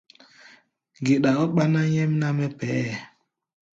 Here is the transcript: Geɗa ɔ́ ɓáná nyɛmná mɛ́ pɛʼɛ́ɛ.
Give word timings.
Geɗa 1.05 1.29
ɔ́ 1.41 1.51
ɓáná 1.55 1.81
nyɛmná 1.91 2.27
mɛ́ 2.37 2.49
pɛʼɛ́ɛ. 2.57 2.93